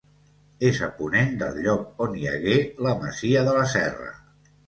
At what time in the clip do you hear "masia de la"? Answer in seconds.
3.05-3.67